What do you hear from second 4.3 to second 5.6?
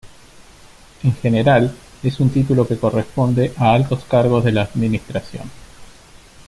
de la Administración.